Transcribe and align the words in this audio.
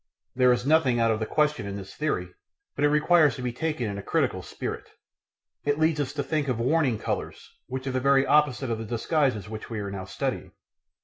There 0.35 0.51
is 0.51 0.65
nothing 0.65 0.99
out 0.99 1.11
of 1.11 1.19
the 1.19 1.27
question 1.27 1.67
in 1.67 1.75
this 1.75 1.93
theory, 1.93 2.33
but 2.75 2.83
it 2.83 2.87
requires 2.89 3.35
to 3.35 3.43
be 3.43 3.53
taken 3.53 3.87
in 3.87 3.99
a 3.99 4.01
critical 4.01 4.41
spirit. 4.41 4.89
It 5.63 5.77
leads 5.77 5.99
us 5.99 6.11
to 6.13 6.23
think 6.23 6.47
of 6.47 6.59
"warning 6.59 6.97
colours," 6.97 7.51
which 7.67 7.85
are 7.85 7.91
the 7.91 7.99
very 7.99 8.25
opposite 8.25 8.71
of 8.71 8.79
the 8.79 8.83
disguises 8.85 9.47
which 9.47 9.69
we 9.69 9.79
are 9.79 9.91
now 9.91 10.05
studying. 10.05 10.53